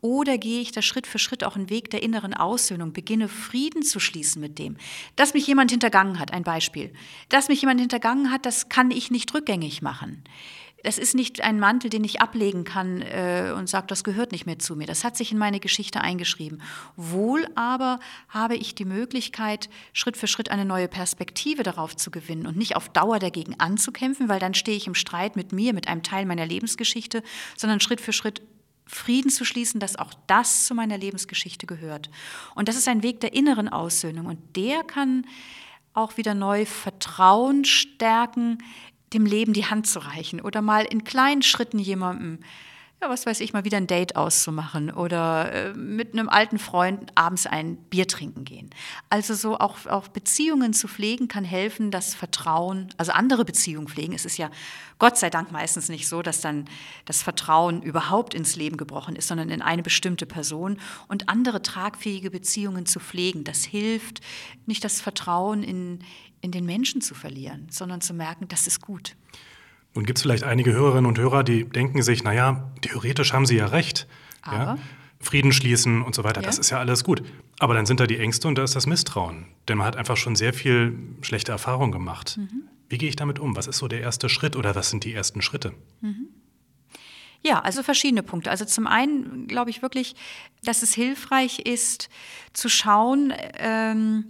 Oder 0.00 0.36
gehe 0.36 0.60
ich 0.60 0.72
da 0.72 0.82
Schritt 0.82 1.06
für 1.06 1.20
Schritt 1.20 1.44
auch 1.44 1.54
einen 1.54 1.70
Weg 1.70 1.88
der 1.90 2.02
inneren 2.02 2.34
Aussöhnung, 2.34 2.92
beginne 2.92 3.28
Frieden 3.28 3.84
zu 3.84 4.00
schließen 4.00 4.40
mit 4.40 4.58
dem? 4.58 4.76
Dass 5.14 5.32
mich 5.32 5.46
jemand 5.46 5.70
hintergangen 5.70 6.18
hat, 6.18 6.32
ein 6.32 6.42
Beispiel. 6.42 6.92
Dass 7.28 7.48
mich 7.48 7.60
jemand 7.60 7.78
hintergangen 7.78 8.32
hat, 8.32 8.44
das 8.44 8.68
kann 8.68 8.90
ich 8.90 9.12
nicht 9.12 9.32
rückgängig 9.32 9.80
machen. 9.80 10.24
Das 10.82 10.98
ist 10.98 11.14
nicht 11.14 11.42
ein 11.42 11.60
Mantel, 11.60 11.90
den 11.90 12.02
ich 12.04 12.20
ablegen 12.20 12.64
kann 12.64 13.02
äh, 13.02 13.52
und 13.56 13.68
sage, 13.68 13.86
das 13.86 14.04
gehört 14.04 14.32
nicht 14.32 14.46
mehr 14.46 14.58
zu 14.58 14.74
mir. 14.74 14.86
Das 14.86 15.04
hat 15.04 15.16
sich 15.16 15.30
in 15.30 15.38
meine 15.38 15.60
Geschichte 15.60 16.00
eingeschrieben. 16.00 16.60
Wohl 16.96 17.46
aber 17.54 18.00
habe 18.28 18.56
ich 18.56 18.74
die 18.74 18.84
Möglichkeit, 18.84 19.70
Schritt 19.92 20.16
für 20.16 20.26
Schritt 20.26 20.50
eine 20.50 20.64
neue 20.64 20.88
Perspektive 20.88 21.62
darauf 21.62 21.96
zu 21.96 22.10
gewinnen 22.10 22.46
und 22.46 22.56
nicht 22.56 22.76
auf 22.76 22.88
Dauer 22.88 23.18
dagegen 23.18 23.58
anzukämpfen, 23.60 24.28
weil 24.28 24.40
dann 24.40 24.54
stehe 24.54 24.76
ich 24.76 24.86
im 24.86 24.94
Streit 24.94 25.36
mit 25.36 25.52
mir, 25.52 25.72
mit 25.72 25.88
einem 25.88 26.02
Teil 26.02 26.26
meiner 26.26 26.46
Lebensgeschichte, 26.46 27.22
sondern 27.56 27.80
Schritt 27.80 28.00
für 28.00 28.12
Schritt 28.12 28.42
Frieden 28.84 29.30
zu 29.30 29.44
schließen, 29.44 29.80
dass 29.80 29.96
auch 29.96 30.12
das 30.26 30.66
zu 30.66 30.74
meiner 30.74 30.98
Lebensgeschichte 30.98 31.66
gehört. 31.66 32.10
Und 32.54 32.68
das 32.68 32.76
ist 32.76 32.88
ein 32.88 33.02
Weg 33.02 33.20
der 33.20 33.32
inneren 33.32 33.68
Aussöhnung 33.68 34.26
und 34.26 34.56
der 34.56 34.82
kann 34.82 35.24
auch 35.94 36.16
wieder 36.16 36.34
neu 36.34 36.66
Vertrauen 36.66 37.64
stärken 37.64 38.58
dem 39.14 39.26
Leben 39.26 39.52
die 39.52 39.66
Hand 39.66 39.86
zu 39.86 39.98
reichen 39.98 40.40
oder 40.40 40.62
mal 40.62 40.84
in 40.84 41.04
kleinen 41.04 41.42
Schritten 41.42 41.78
jemandem, 41.78 42.40
ja, 43.02 43.10
was 43.10 43.26
weiß 43.26 43.40
ich, 43.40 43.52
mal 43.52 43.64
wieder 43.64 43.78
ein 43.78 43.88
Date 43.88 44.14
auszumachen 44.14 44.92
oder 44.92 45.52
äh, 45.52 45.74
mit 45.74 46.12
einem 46.12 46.28
alten 46.28 46.60
Freund 46.60 47.10
abends 47.16 47.46
ein 47.46 47.76
Bier 47.76 48.06
trinken 48.06 48.44
gehen. 48.44 48.70
Also 49.10 49.34
so 49.34 49.58
auch, 49.58 49.86
auch 49.86 50.06
Beziehungen 50.06 50.72
zu 50.72 50.86
pflegen 50.86 51.26
kann 51.26 51.44
helfen, 51.44 51.90
das 51.90 52.14
Vertrauen, 52.14 52.94
also 52.98 53.10
andere 53.10 53.44
Beziehungen 53.44 53.88
pflegen. 53.88 54.12
Es 54.12 54.24
ist 54.24 54.36
ja 54.36 54.50
Gott 55.00 55.18
sei 55.18 55.30
Dank 55.30 55.50
meistens 55.50 55.88
nicht 55.88 56.06
so, 56.06 56.22
dass 56.22 56.40
dann 56.40 56.66
das 57.04 57.24
Vertrauen 57.24 57.82
überhaupt 57.82 58.34
ins 58.34 58.54
Leben 58.54 58.76
gebrochen 58.76 59.16
ist, 59.16 59.26
sondern 59.26 59.50
in 59.50 59.62
eine 59.62 59.82
bestimmte 59.82 60.26
Person 60.26 60.78
und 61.08 61.28
andere 61.28 61.60
tragfähige 61.60 62.30
Beziehungen 62.30 62.86
zu 62.86 63.00
pflegen. 63.00 63.42
Das 63.42 63.64
hilft, 63.64 64.20
nicht 64.66 64.84
das 64.84 65.00
Vertrauen 65.00 65.64
in, 65.64 66.04
in 66.42 66.50
den 66.50 66.66
Menschen 66.66 67.00
zu 67.00 67.14
verlieren, 67.14 67.68
sondern 67.70 68.02
zu 68.02 68.12
merken, 68.12 68.48
das 68.48 68.66
ist 68.66 68.82
gut. 68.82 69.16
Nun 69.94 70.04
gibt 70.04 70.18
es 70.18 70.22
vielleicht 70.22 70.44
einige 70.44 70.72
Hörerinnen 70.72 71.06
und 71.06 71.18
Hörer, 71.18 71.44
die 71.44 71.64
denken 71.64 72.02
sich, 72.02 72.24
naja, 72.24 72.70
theoretisch 72.82 73.32
haben 73.32 73.46
sie 73.46 73.56
ja 73.56 73.66
recht. 73.66 74.06
Ja? 74.46 74.76
Frieden 75.20 75.52
schließen 75.52 76.02
und 76.02 76.14
so 76.14 76.24
weiter, 76.24 76.40
ja. 76.40 76.46
das 76.46 76.58
ist 76.58 76.70
ja 76.70 76.78
alles 76.78 77.04
gut. 77.04 77.22
Aber 77.60 77.74
dann 77.74 77.86
sind 77.86 78.00
da 78.00 78.06
die 78.06 78.18
Ängste 78.18 78.48
und 78.48 78.56
da 78.56 78.64
ist 78.64 78.74
das 78.74 78.86
Misstrauen. 78.86 79.46
Denn 79.68 79.78
man 79.78 79.86
hat 79.86 79.96
einfach 79.96 80.16
schon 80.16 80.34
sehr 80.34 80.52
viel 80.52 80.98
schlechte 81.20 81.52
Erfahrungen 81.52 81.92
gemacht. 81.92 82.38
Mhm. 82.38 82.64
Wie 82.88 82.98
gehe 82.98 83.08
ich 83.08 83.16
damit 83.16 83.38
um? 83.38 83.54
Was 83.54 83.68
ist 83.68 83.78
so 83.78 83.86
der 83.86 84.00
erste 84.00 84.28
Schritt 84.28 84.56
oder 84.56 84.74
was 84.74 84.90
sind 84.90 85.04
die 85.04 85.14
ersten 85.14 85.40
Schritte? 85.40 85.72
Mhm. 86.00 86.28
Ja, 87.44 87.60
also 87.60 87.82
verschiedene 87.82 88.22
Punkte. 88.22 88.50
Also 88.50 88.64
zum 88.64 88.86
einen 88.86 89.46
glaube 89.46 89.70
ich 89.70 89.82
wirklich, 89.82 90.14
dass 90.64 90.82
es 90.82 90.94
hilfreich 90.94 91.60
ist, 91.60 92.08
zu 92.52 92.68
schauen, 92.68 93.32
ähm, 93.58 94.24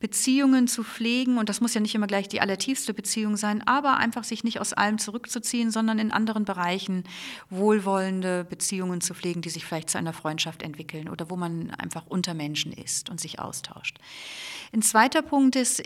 Beziehungen 0.00 0.68
zu 0.68 0.84
pflegen, 0.84 1.38
und 1.38 1.48
das 1.48 1.60
muss 1.60 1.74
ja 1.74 1.80
nicht 1.80 1.94
immer 1.94 2.06
gleich 2.06 2.28
die 2.28 2.40
allertiefste 2.40 2.94
Beziehung 2.94 3.36
sein, 3.36 3.66
aber 3.66 3.96
einfach 3.96 4.24
sich 4.24 4.44
nicht 4.44 4.60
aus 4.60 4.72
allem 4.72 4.98
zurückzuziehen, 4.98 5.70
sondern 5.70 5.98
in 5.98 6.12
anderen 6.12 6.44
Bereichen 6.44 7.04
wohlwollende 7.50 8.44
Beziehungen 8.44 9.00
zu 9.00 9.14
pflegen, 9.14 9.42
die 9.42 9.50
sich 9.50 9.64
vielleicht 9.64 9.90
zu 9.90 9.98
einer 9.98 10.12
Freundschaft 10.12 10.62
entwickeln 10.62 11.08
oder 11.08 11.30
wo 11.30 11.36
man 11.36 11.70
einfach 11.70 12.06
unter 12.06 12.34
Menschen 12.34 12.72
ist 12.72 13.10
und 13.10 13.20
sich 13.20 13.40
austauscht. 13.40 13.98
Ein 14.72 14.82
zweiter 14.82 15.22
Punkt 15.22 15.56
ist, 15.56 15.82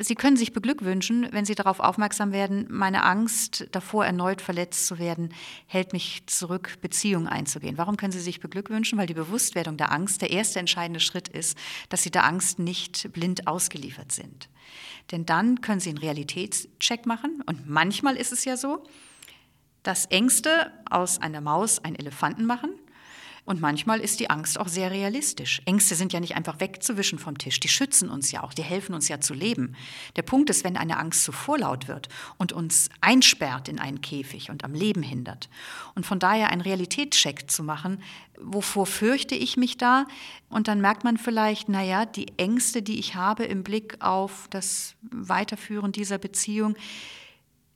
Sie 0.00 0.14
können 0.14 0.38
sich 0.38 0.54
beglückwünschen, 0.54 1.28
wenn 1.30 1.44
Sie 1.44 1.54
darauf 1.54 1.80
aufmerksam 1.80 2.32
werden, 2.32 2.66
meine 2.70 3.02
Angst 3.04 3.68
davor, 3.72 4.06
erneut 4.06 4.40
verletzt 4.40 4.86
zu 4.86 4.98
werden, 4.98 5.34
hält 5.66 5.92
mich 5.92 6.22
zurück, 6.26 6.78
Beziehungen 6.80 7.28
einzugehen. 7.28 7.76
Warum 7.76 7.98
können 7.98 8.12
Sie 8.12 8.20
sich 8.20 8.40
beglückwünschen? 8.40 8.98
Weil 8.98 9.06
die 9.06 9.14
Bewusstwerdung 9.14 9.76
der 9.76 9.92
Angst 9.92 10.22
der 10.22 10.30
erste 10.30 10.58
entscheidende 10.58 11.00
Schritt 11.00 11.28
ist, 11.28 11.58
dass 11.90 12.02
Sie 12.02 12.10
der 12.10 12.24
Angst 12.24 12.58
nicht 12.58 13.12
blind 13.12 13.37
ausgeliefert 13.46 14.12
sind. 14.12 14.48
Denn 15.10 15.24
dann 15.24 15.60
können 15.60 15.80
Sie 15.80 15.88
einen 15.90 15.98
Realitätscheck 15.98 17.06
machen. 17.06 17.42
Und 17.46 17.68
manchmal 17.68 18.16
ist 18.16 18.32
es 18.32 18.44
ja 18.44 18.56
so, 18.56 18.84
dass 19.82 20.06
Ängste 20.06 20.72
aus 20.90 21.20
einer 21.20 21.40
Maus 21.40 21.82
einen 21.84 21.96
Elefanten 21.96 22.44
machen 22.44 22.70
Und 23.48 23.62
manchmal 23.62 24.00
ist 24.00 24.20
die 24.20 24.28
Angst 24.28 24.60
auch 24.60 24.68
sehr 24.68 24.90
realistisch. 24.90 25.62
Ängste 25.64 25.94
sind 25.94 26.12
ja 26.12 26.20
nicht 26.20 26.36
einfach 26.36 26.60
wegzuwischen 26.60 27.18
vom 27.18 27.38
Tisch. 27.38 27.58
Die 27.58 27.68
schützen 27.68 28.10
uns 28.10 28.30
ja 28.30 28.42
auch, 28.42 28.52
die 28.52 28.62
helfen 28.62 28.94
uns 28.94 29.08
ja 29.08 29.22
zu 29.22 29.32
leben. 29.32 29.74
Der 30.16 30.22
Punkt 30.22 30.50
ist, 30.50 30.64
wenn 30.64 30.76
eine 30.76 30.98
Angst 30.98 31.24
zu 31.24 31.32
vorlaut 31.32 31.88
wird 31.88 32.10
und 32.36 32.52
uns 32.52 32.90
einsperrt 33.00 33.70
in 33.70 33.78
einen 33.78 34.02
Käfig 34.02 34.50
und 34.50 34.64
am 34.64 34.74
Leben 34.74 35.02
hindert. 35.02 35.48
Und 35.94 36.04
von 36.04 36.18
daher 36.18 36.50
einen 36.50 36.60
Realitätscheck 36.60 37.50
zu 37.50 37.62
machen, 37.62 38.02
wovor 38.38 38.84
fürchte 38.84 39.34
ich 39.34 39.56
mich 39.56 39.78
da? 39.78 40.04
Und 40.50 40.68
dann 40.68 40.82
merkt 40.82 41.04
man 41.04 41.16
vielleicht, 41.16 41.70
naja, 41.70 42.04
die 42.04 42.36
Ängste, 42.36 42.82
die 42.82 42.98
ich 42.98 43.14
habe 43.14 43.44
im 43.44 43.62
Blick 43.62 43.96
auf 44.00 44.48
das 44.50 44.94
Weiterführen 45.00 45.92
dieser 45.92 46.18
Beziehung, 46.18 46.76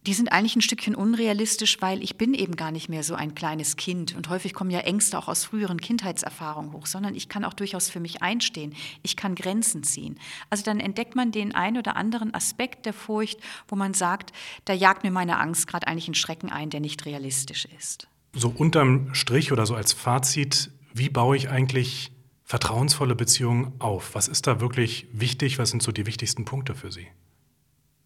die 0.06 0.14
sind 0.14 0.32
eigentlich 0.32 0.56
ein 0.56 0.62
Stückchen 0.62 0.96
unrealistisch, 0.96 1.80
weil 1.80 2.02
ich 2.02 2.16
bin 2.16 2.34
eben 2.34 2.56
gar 2.56 2.72
nicht 2.72 2.88
mehr 2.88 3.04
so 3.04 3.14
ein 3.14 3.36
kleines 3.36 3.76
Kind. 3.76 4.16
Und 4.16 4.28
häufig 4.28 4.52
kommen 4.52 4.70
ja 4.70 4.80
Ängste 4.80 5.16
auch 5.16 5.28
aus 5.28 5.44
früheren 5.44 5.80
Kindheitserfahrungen 5.80 6.72
hoch, 6.72 6.86
sondern 6.86 7.14
ich 7.14 7.28
kann 7.28 7.44
auch 7.44 7.54
durchaus 7.54 7.88
für 7.88 8.00
mich 8.00 8.20
einstehen. 8.20 8.74
Ich 9.02 9.16
kann 9.16 9.36
Grenzen 9.36 9.84
ziehen. 9.84 10.18
Also 10.50 10.64
dann 10.64 10.80
entdeckt 10.80 11.14
man 11.14 11.30
den 11.30 11.54
einen 11.54 11.78
oder 11.78 11.94
anderen 11.94 12.34
Aspekt 12.34 12.84
der 12.84 12.92
Furcht, 12.92 13.38
wo 13.68 13.76
man 13.76 13.94
sagt, 13.94 14.32
da 14.64 14.72
jagt 14.72 15.04
mir 15.04 15.12
meine 15.12 15.38
Angst 15.38 15.68
gerade 15.68 15.86
eigentlich 15.86 16.08
einen 16.08 16.14
Schrecken 16.14 16.50
ein, 16.50 16.70
der 16.70 16.80
nicht 16.80 17.06
realistisch 17.06 17.68
ist. 17.78 18.08
So 18.32 18.48
unterm 18.48 19.14
Strich 19.14 19.52
oder 19.52 19.66
so 19.66 19.76
als 19.76 19.92
Fazit, 19.92 20.72
wie 20.92 21.10
baue 21.10 21.36
ich 21.36 21.48
eigentlich 21.48 22.10
vertrauensvolle 22.44 23.14
Beziehungen 23.14 23.72
auf? 23.78 24.14
Was 24.14 24.26
ist 24.26 24.48
da 24.48 24.60
wirklich 24.60 25.06
wichtig? 25.12 25.58
Was 25.58 25.70
sind 25.70 25.82
so 25.82 25.92
die 25.92 26.06
wichtigsten 26.06 26.44
Punkte 26.44 26.74
für 26.74 26.90
Sie? 26.90 27.06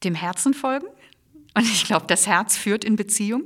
Dem 0.04 0.14
Herzen 0.14 0.52
folgen 0.52 0.86
und 1.56 1.64
ich 1.64 1.84
glaube, 1.84 2.06
das 2.06 2.26
Herz 2.26 2.56
führt 2.56 2.84
in 2.84 2.96
Beziehung. 2.96 3.44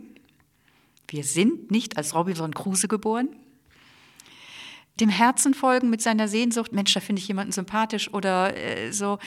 Wir 1.06 1.22
sind 1.22 1.70
nicht 1.70 1.96
als 1.96 2.14
Robinson 2.14 2.52
Crusoe 2.52 2.88
geboren. 2.88 3.28
Dem 4.98 5.08
Herzen 5.08 5.54
folgen 5.54 5.90
mit 5.90 6.02
seiner 6.02 6.26
Sehnsucht, 6.26 6.72
Mensch, 6.72 6.92
da 6.92 7.00
finde 7.00 7.22
ich 7.22 7.28
jemanden 7.28 7.52
sympathisch 7.52 8.12
oder 8.12 8.56
äh, 8.56 8.92
so, 8.92 9.18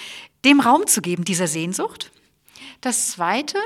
dem 0.44 0.60
Raum 0.60 0.86
zu 0.86 1.02
geben, 1.02 1.24
dieser 1.24 1.48
Sehnsucht. 1.48 2.12
Das 2.82 3.08
Zweite, 3.08 3.58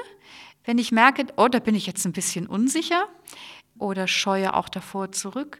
wenn 0.66 0.78
ich 0.78 0.92
merke, 0.92 1.26
oh, 1.36 1.48
da 1.48 1.60
bin 1.60 1.74
ich 1.74 1.88
jetzt 1.88 2.06
ein 2.06 2.14
bisschen 2.14 2.46
unsicher, 2.46 3.08
oder 3.80 4.08
scheue 4.08 4.54
auch 4.54 4.70
davor 4.70 5.12
zurück. 5.12 5.60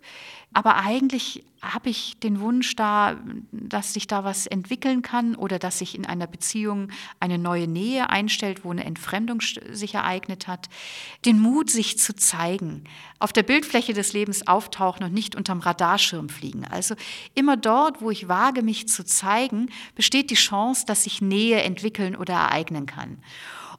Aber 0.54 0.78
eigentlich 0.78 1.44
habe 1.62 1.90
ich 1.90 2.18
den 2.20 2.40
Wunsch 2.40 2.76
da, 2.76 3.18
dass 3.52 3.94
sich 3.94 4.08
da 4.08 4.24
was 4.24 4.48
entwickeln 4.48 5.02
kann 5.02 5.36
oder 5.36 5.60
dass 5.60 5.80
sich 5.80 5.96
in 5.96 6.06
einer 6.06 6.28
Beziehung 6.28 6.90
eine 7.20 7.38
neue 7.38 7.68
Nähe 7.68 8.10
einstellt, 8.10 8.64
wo 8.64 8.72
eine 8.72 8.86
Entfremdung 8.86 9.42
sich 9.42 9.96
ereignet 9.96 10.48
hat. 10.48 10.70
Den 11.26 11.40
Mut, 11.40 11.70
sich 11.70 12.00
zu 12.00 12.16
zeigen, 12.16 12.86
auf 13.20 13.34
der 13.34 13.44
Bildfläche 13.44 13.94
des 13.94 14.14
Lebens 14.14 14.48
auftauchen 14.48 15.04
und 15.04 15.14
nicht 15.14 15.36
unterm 15.36 15.60
Radarschirm 15.60 16.30
fliegen. 16.30 16.66
Also 16.66 16.96
immer 17.36 17.58
dort, 17.58 18.02
wo 18.02 18.10
ich 18.10 18.28
wage, 18.28 18.62
mich 18.62 18.88
zu 18.88 19.04
zeigen, 19.04 19.70
besteht 19.96 20.30
die 20.30 20.36
Chance, 20.36 20.86
dass 20.86 21.04
sich 21.04 21.22
Nähe 21.22 21.62
entwickeln 21.62 22.16
oder 22.16 22.34
ereignen 22.36 22.86
kann. 22.86 23.18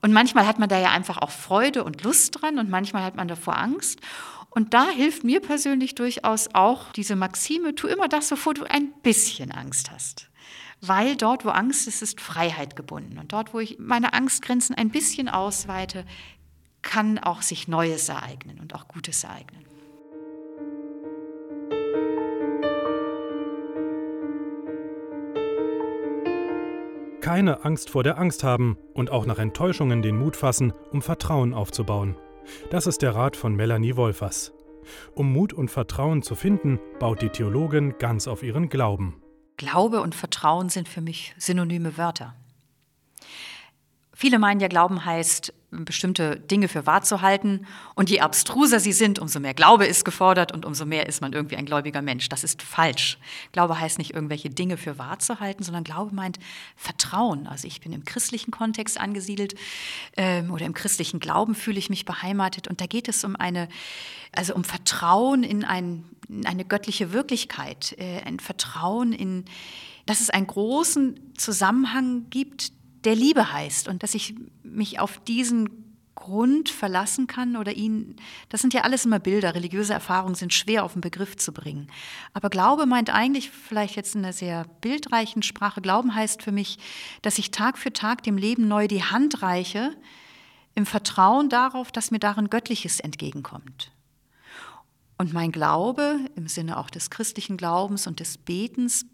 Und 0.01 0.13
manchmal 0.13 0.47
hat 0.47 0.59
man 0.59 0.69
da 0.69 0.79
ja 0.79 0.91
einfach 0.91 1.19
auch 1.19 1.31
Freude 1.31 1.85
und 1.85 2.03
Lust 2.03 2.41
dran 2.41 2.59
und 2.59 2.71
manchmal 2.71 3.03
hat 3.03 3.17
man 3.17 3.29
davor 3.29 3.59
Angst. 3.59 4.01
Und 4.51 4.75
da 4.75 4.89
hilft 4.89 5.25
mir 5.25 5.41
persönlich 5.41 5.95
durchaus 5.95 6.49
auch 6.55 6.93
diese 6.93 7.17
Maxime, 7.17 7.75
tu 7.75 7.87
immer 7.87 8.09
das, 8.09 8.31
wovor 8.31 8.55
du 8.55 8.65
ein 8.65 8.93
bisschen 9.03 9.53
Angst 9.53 9.91
hast. 9.91 10.29
Weil 10.81 11.17
dort, 11.17 11.45
wo 11.45 11.51
Angst 11.51 11.89
ist, 11.89 12.03
ist 12.03 12.21
Freiheit 12.21 12.77
gebunden. 12.77 13.19
Und 13.19 13.33
dort, 13.33 13.53
wo 13.53 13.61
ich 13.61 13.79
meine 13.79 14.13
Angstgrenzen 14.13 14.77
ein 14.77 14.91
bisschen 14.91 15.29
ausweite, 15.29 16.05
kann 16.83 17.19
auch 17.19 17.43
sich 17.43 17.69
Neues 17.69 18.09
ereignen 18.09 18.61
und 18.61 18.75
auch 18.75 18.87
Gutes 18.89 19.25
ereignen. 19.25 19.68
Keine 27.29 27.63
Angst 27.63 27.91
vor 27.91 28.03
der 28.03 28.17
Angst 28.17 28.43
haben 28.43 28.79
und 28.95 29.11
auch 29.11 29.27
nach 29.27 29.39
Enttäuschungen 29.39 30.01
den 30.01 30.17
Mut 30.17 30.35
fassen, 30.35 30.73
um 30.93 31.03
Vertrauen 31.03 31.53
aufzubauen. 31.53 32.17
Das 32.71 32.87
ist 32.87 33.03
der 33.03 33.15
Rat 33.15 33.37
von 33.37 33.55
Melanie 33.55 33.97
Wolfers. 33.97 34.55
Um 35.15 35.31
Mut 35.31 35.53
und 35.53 35.71
Vertrauen 35.71 36.23
zu 36.23 36.35
finden, 36.35 36.81
baut 36.99 37.21
die 37.21 37.29
Theologin 37.29 37.97
ganz 37.99 38.29
auf 38.29 38.43
ihren 38.43 38.71
Glauben. 38.71 39.21
Glaube 39.59 40.01
und 40.01 40.15
Vertrauen 40.15 40.71
sind 40.71 40.89
für 40.89 41.03
mich 41.03 41.35
synonyme 41.37 41.99
Wörter. 41.99 42.35
Viele 44.15 44.39
meinen 44.39 44.61
ja, 44.61 44.69
Glauben 44.69 45.05
heißt, 45.05 45.53
bestimmte 45.71 46.41
Dinge 46.41 46.67
für 46.67 46.87
wahr 46.87 47.03
zu 47.03 47.21
halten. 47.21 47.67
Und 47.95 48.09
je 48.09 48.21
abstruser 48.21 48.81
sie 48.81 48.93
sind, 48.93 49.19
umso 49.19 49.39
mehr 49.39 49.53
Glaube 49.53 49.85
ist 49.87 50.05
gefordert 50.05 50.51
und 50.53 50.65
umso 50.65 50.87
mehr 50.87 51.07
ist 51.07 51.21
man 51.21 51.35
irgendwie 51.35 51.57
ein 51.57 51.67
gläubiger 51.67 52.01
Mensch. 52.01 52.29
Das 52.31 52.43
ist 52.43 52.63
falsch. 52.63 53.19
Glaube 53.53 53.79
heißt 53.79 53.99
nicht, 53.99 54.15
irgendwelche 54.15 54.49
Dinge 54.49 54.79
für 54.79 54.99
wahr 54.99 55.19
zu 55.19 55.41
halten, 55.41 55.63
sondern 55.63 55.85
Glaube 55.85 56.15
meint 56.15 56.39
Vertrauen. 56.77 57.47
Also 57.47 57.69
ich 57.69 57.83
bin 57.83 57.93
im 57.93 58.05
christlichen 58.07 58.51
Kontext 58.51 58.99
angesiedelt 58.99 59.57
ähm, 60.17 60.51
oder 60.51 60.65
im 60.65 60.73
christlichen 60.73 61.21
Glauben 61.21 61.55
fühle 61.55 61.79
ich 61.79 61.91
mich 61.91 62.07
beheimatet. 62.07 62.67
Und 62.67 62.81
da 62.81 62.87
geht 62.87 63.09
es 63.09 63.23
um 63.25 63.37
eine, 63.37 63.69
also 64.33 64.55
um 64.55 64.65
Vertrauen 64.65 65.43
in, 65.43 65.65
ein, 65.65 66.05
in 66.31 66.47
eine 66.47 66.65
göttliche 66.65 67.13
Wirklichkeit, 67.13 67.95
äh, 67.99 68.23
ein 68.25 68.41
Vertrauen 68.41 69.13
in, 69.13 69.45
dass 70.07 70.21
es 70.21 70.31
einen 70.31 70.47
großen 70.47 71.35
Zusammenhang 71.37 72.31
gibt, 72.31 72.73
der 73.09 73.17
Liebe 73.17 73.51
heißt 73.51 73.89
und 73.89 74.03
dass 74.03 74.15
ich 74.15 74.35
mich 74.63 75.01
auf 75.01 75.19
diesen 75.25 75.89
Grund 76.15 76.69
verlassen 76.69 77.27
kann 77.27 77.57
oder 77.57 77.73
ihn, 77.73 78.17
das 78.51 78.61
sind 78.61 78.75
ja 78.75 78.83
alles 78.83 79.07
immer 79.07 79.19
Bilder, 79.19 79.55
religiöse 79.55 79.95
Erfahrungen 79.95 80.35
sind 80.35 80.53
schwer 80.53 80.85
auf 80.85 80.93
den 80.93 81.01
Begriff 81.01 81.39
zu 81.39 81.53
bringen. 81.53 81.91
Aber 82.35 82.51
Glaube 82.51 82.85
meint 82.85 83.09
eigentlich, 83.09 83.49
vielleicht 83.51 83.97
jetzt 83.97 84.15
in 84.15 84.25
einer 84.25 84.35
sehr 84.35 84.67
bildreichen 84.83 85.43
Sprache, 85.43 85.81
Glauben 85.81 86.15
heißt 86.15 86.43
für 86.43 86.53
mich, 86.53 86.79
dass 87.23 87.39
ich 87.39 87.51
Tag 87.51 87.79
für 87.79 87.95
Tag 87.95 88.25
dem 88.25 88.37
Leben 88.37 88.69
neu 88.69 88.89
die 88.89 89.05
Hand 89.05 89.41
reiche, 89.41 89.97
im 90.75 90.85
Vertrauen 90.85 91.49
darauf, 91.49 91.91
dass 91.91 92.11
mir 92.11 92.19
darin 92.19 92.51
Göttliches 92.51 93.01
entgegenkommt. 93.01 93.91
Und 95.17 95.33
mein 95.33 95.51
Glaube, 95.51 96.21
im 96.37 96.47
Sinne 96.47 96.77
auch 96.77 96.91
des 96.91 97.09
christlichen 97.09 97.57
Glaubens 97.57 98.07
und 98.07 98.21
des 98.21 98.37
Betens, 98.37 99.07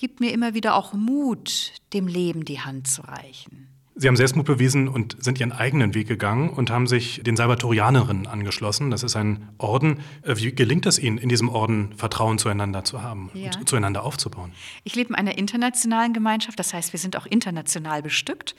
gibt 0.00 0.18
mir 0.18 0.32
immer 0.32 0.54
wieder 0.54 0.74
auch 0.74 0.94
Mut, 0.94 1.74
dem 1.92 2.08
Leben 2.08 2.44
die 2.44 2.60
Hand 2.60 2.88
zu 2.88 3.02
reichen. 3.02 3.68
Sie 4.00 4.08
haben 4.08 4.16
Selbstmut 4.16 4.46
bewiesen 4.46 4.88
und 4.88 5.22
sind 5.22 5.38
Ihren 5.40 5.52
eigenen 5.52 5.92
Weg 5.92 6.08
gegangen 6.08 6.48
und 6.48 6.70
haben 6.70 6.86
sich 6.86 7.20
den 7.22 7.36
Salvatorianerinnen 7.36 8.26
angeschlossen. 8.26 8.90
Das 8.90 9.02
ist 9.02 9.14
ein 9.14 9.50
Orden. 9.58 9.98
Äh, 10.22 10.36
wie 10.38 10.54
gelingt 10.54 10.86
es 10.86 10.98
Ihnen, 10.98 11.18
in 11.18 11.28
diesem 11.28 11.50
Orden 11.50 11.92
Vertrauen 11.98 12.38
zueinander 12.38 12.82
zu 12.82 13.02
haben 13.02 13.30
ja. 13.34 13.50
und 13.58 13.68
zueinander 13.68 14.02
aufzubauen? 14.02 14.52
Ich 14.84 14.94
lebe 14.96 15.10
in 15.10 15.16
einer 15.16 15.36
internationalen 15.36 16.14
Gemeinschaft, 16.14 16.58
das 16.58 16.72
heißt, 16.72 16.94
wir 16.94 16.98
sind 16.98 17.14
auch 17.14 17.26
international 17.26 18.00
bestückt. 18.00 18.54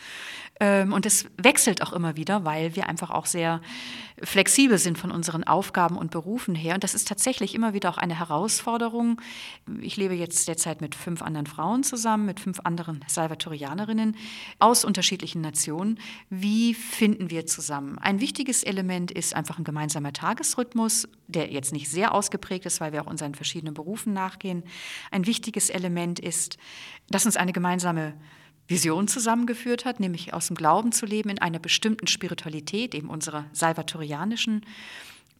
Ähm, 0.60 0.94
und 0.94 1.08
es 1.08 1.26
wechselt 1.42 1.82
auch 1.82 1.92
immer 1.92 2.16
wieder, 2.16 2.46
weil 2.46 2.76
wir 2.76 2.88
einfach 2.88 3.10
auch 3.10 3.26
sehr 3.26 3.62
flexibel 4.22 4.78
sind 4.78 5.00
von 5.00 5.10
unseren 5.10 5.44
Aufgaben 5.44 5.98
und 5.98 6.12
Berufen 6.12 6.54
her. 6.54 6.76
Und 6.76 6.84
das 6.84 6.94
ist 6.94 7.08
tatsächlich 7.08 7.56
immer 7.56 7.74
wieder 7.74 7.90
auch 7.90 7.98
eine 7.98 8.20
Herausforderung. 8.20 9.20
Ich 9.82 9.98
lebe 9.98 10.14
jetzt 10.14 10.48
derzeit 10.48 10.82
mit 10.82 10.94
fünf 10.94 11.24
anderen 11.24 11.48
Frauen 11.48 11.84
zusammen, 11.84 12.28
mit 12.28 12.40
fünf 12.40 12.60
anderen 12.64 13.04
Salvatorianerinnen 13.08 14.16
aus 14.60 14.86
unterschiedlichen 14.86 15.31
Nationen. 15.40 16.00
Wie 16.30 16.74
finden 16.74 17.30
wir 17.30 17.46
zusammen? 17.46 17.98
Ein 18.00 18.20
wichtiges 18.20 18.64
Element 18.64 19.12
ist 19.12 19.34
einfach 19.34 19.58
ein 19.58 19.64
gemeinsamer 19.64 20.12
Tagesrhythmus, 20.12 21.08
der 21.28 21.50
jetzt 21.52 21.72
nicht 21.72 21.90
sehr 21.90 22.14
ausgeprägt 22.14 22.66
ist, 22.66 22.82
weil 22.82 22.92
wir 22.92 23.02
auch 23.02 23.08
unseren 23.08 23.36
verschiedenen 23.36 23.74
Berufen 23.74 24.12
nachgehen. 24.12 24.64
Ein 25.12 25.26
wichtiges 25.26 25.70
Element 25.70 26.20
ist, 26.20 26.58
dass 27.10 27.26
uns 27.26 27.38
eine 27.38 27.54
gemeinsame 27.54 28.16
Vision 28.68 29.08
zusammengeführt 29.08 29.86
hat, 29.86 30.00
nämlich 30.00 30.34
aus 30.34 30.48
dem 30.48 30.56
Glauben 30.56 30.92
zu 30.92 31.06
leben 31.06 31.30
in 31.30 31.40
einer 31.40 31.60
bestimmten 31.60 32.08
Spiritualität, 32.08 32.96
eben 32.96 33.10
unserer 33.10 33.46
salvatorianischen, 33.54 34.66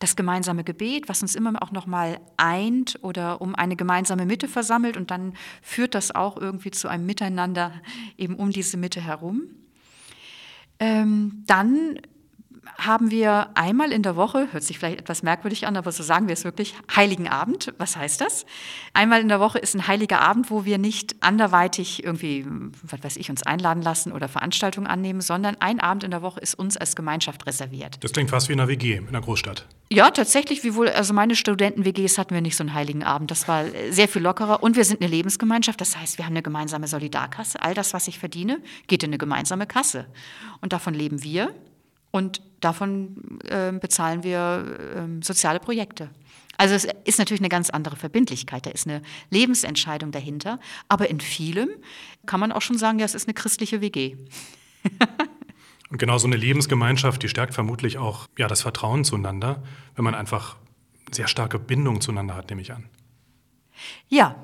das 0.02 0.16
gemeinsame 0.16 0.64
Gebet, 0.64 1.08
was 1.08 1.22
uns 1.22 1.36
immer 1.36 1.54
auch 1.62 1.72
noch 1.72 1.86
mal 1.86 2.20
eint 2.36 3.00
oder 3.04 3.40
um 3.40 3.56
eine 3.56 3.76
gemeinsame 3.76 4.26
Mitte 4.26 4.48
versammelt 4.48 4.98
und 4.98 5.12
dann 5.12 5.34
führt 5.62 5.96
das 5.96 6.14
auch 6.14 6.38
irgendwie 6.38 6.72
zu 6.72 6.88
einem 6.88 7.06
Miteinander 7.06 7.72
eben 8.18 8.36
um 8.36 8.52
diese 8.52 8.78
Mitte 8.78 9.00
herum. 9.00 9.44
Ähm, 10.82 11.44
dann 11.46 12.00
haben 12.78 13.12
wir 13.12 13.50
einmal 13.56 13.92
in 13.92 14.04
der 14.04 14.16
Woche, 14.16 14.48
hört 14.52 14.64
sich 14.64 14.78
vielleicht 14.78 15.00
etwas 15.00 15.24
merkwürdig 15.24 15.68
an, 15.68 15.78
aber 15.78 15.92
so 15.92 16.04
sagen 16.04 16.28
wir 16.28 16.34
es 16.34 16.44
wirklich, 16.44 16.76
Heiligen 16.96 17.28
Abend. 17.28 17.74
Was 17.78 17.96
heißt 17.96 18.22
das? 18.22 18.46
Einmal 18.94 19.22
in 19.22 19.30
der 19.30 19.40
Woche 19.40 19.60
ist 19.60 19.76
ein 19.76 19.88
heiliger 19.88 20.22
Abend, 20.22 20.52
wo 20.52 20.66
wir 20.66 20.78
nicht 20.78 21.16
anderweitig 21.22 22.04
irgendwie, 22.04 22.46
was 22.84 23.04
weiß 23.04 23.18
ich, 23.18 23.30
uns 23.30 23.44
einladen 23.44 23.82
lassen 23.82 24.12
oder 24.12 24.28
Veranstaltungen 24.28 24.88
annehmen, 24.88 25.22
sondern 25.22 25.58
ein 25.60 25.80
Abend 25.80 26.04
in 26.04 26.12
der 26.12 26.22
Woche 26.22 26.40
ist 26.40 26.56
uns 26.56 26.78
als 26.78 26.96
Gemeinschaft 26.96 27.46
reserviert. 27.46 28.04
Das 28.04 28.14
klingt 28.14 28.30
fast 28.30 28.50
wie 28.50 28.54
in 28.54 28.60
einer 28.60 28.70
WG 28.70 28.96
in 28.96 29.08
einer 29.08 29.22
Großstadt. 29.22 29.68
Ja, 29.90 30.10
tatsächlich, 30.10 30.64
wie 30.64 30.76
wohl, 30.76 30.88
also 30.90 31.14
meine 31.14 31.36
Studenten-WGs 31.36 32.18
hatten 32.18 32.34
wir 32.34 32.42
nicht 32.42 32.56
so 32.56 32.64
einen 32.64 32.74
heiligen 32.74 33.04
Abend. 33.04 33.30
Das 33.30 33.48
war 33.48 33.66
sehr 33.90 34.08
viel 34.08 34.22
lockerer. 34.22 34.64
Und 34.64 34.78
wir 34.78 34.86
sind 34.86 35.02
eine 35.02 35.10
Lebensgemeinschaft. 35.10 35.82
Das 35.82 35.98
heißt, 35.98 36.18
wir 36.18 36.26
haben 36.26 36.34
eine 36.34 36.42
gemeinsame 36.42 36.88
Solidarkasse. 36.88 37.62
All 37.62 37.74
das, 37.74 37.94
was 37.94 38.08
ich 38.08 38.18
verdiene, 38.18 38.62
geht 38.88 39.04
in 39.04 39.10
eine 39.10 39.18
gemeinsame 39.18 39.68
Kasse. 39.68 40.06
Und 40.62 40.72
davon 40.72 40.94
leben 40.94 41.24
wir. 41.24 41.54
Und 42.12 42.42
davon 42.60 43.40
äh, 43.46 43.72
bezahlen 43.72 44.24
wir 44.24 45.18
äh, 45.20 45.24
soziale 45.24 45.60
Projekte. 45.60 46.10
Also 46.58 46.76
es 46.76 46.88
ist 47.06 47.18
natürlich 47.18 47.42
eine 47.42 47.50
ganz 47.50 47.70
andere 47.70 47.96
Verbindlichkeit, 47.96 48.66
da 48.66 48.70
ist 48.70 48.88
eine 48.88 49.02
Lebensentscheidung 49.32 50.12
dahinter. 50.12 50.60
Aber 50.90 51.10
in 51.10 51.20
vielem 51.20 51.70
kann 52.26 52.40
man 52.40 52.52
auch 52.52 52.62
schon 52.62 52.78
sagen, 52.78 53.00
ja, 53.00 53.06
es 53.06 53.16
ist 53.16 53.28
eine 53.28 53.34
christliche 53.34 53.82
WG. 53.82 54.18
Und 55.90 55.98
genau 55.98 56.18
so 56.18 56.28
eine 56.28 56.38
Lebensgemeinschaft, 56.38 57.24
die 57.24 57.30
stärkt 57.30 57.54
vermutlich 57.54 57.98
auch 57.98 58.28
ja, 58.38 58.48
das 58.48 58.62
Vertrauen 58.62 59.04
zueinander, 59.04 59.64
wenn 59.96 60.06
man 60.06 60.16
einfach 60.16 60.56
sehr 61.12 61.28
starke 61.28 61.60
Bindung 61.60 62.00
zueinander 62.00 62.36
hat, 62.36 62.50
nehme 62.50 62.62
ich 62.62 62.72
an. 62.72 62.86
Ja, 64.08 64.36